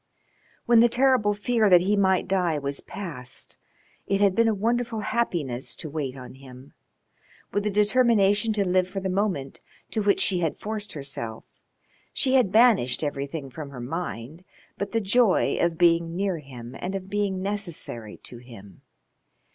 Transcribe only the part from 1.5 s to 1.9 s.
that